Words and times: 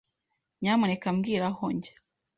Nyamuneka 0.61 1.07
mbwira 1.15 1.45
aho 1.51 1.65
njya. 1.75 1.93